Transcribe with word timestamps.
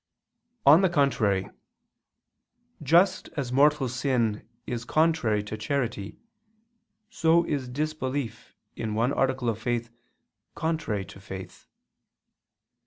On 0.65 0.81
the 0.81 0.89
contrary, 0.89 1.47
Just 2.81 3.29
as 3.37 3.51
mortal 3.51 3.87
sin 3.87 4.49
is 4.65 4.83
contrary 4.83 5.43
to 5.43 5.55
charity, 5.59 6.17
so 7.11 7.43
is 7.45 7.69
disbelief 7.69 8.55
in 8.75 8.95
one 8.95 9.13
article 9.13 9.47
of 9.47 9.59
faith 9.61 9.91
contrary 10.55 11.05
to 11.05 11.19
faith. 11.21 11.67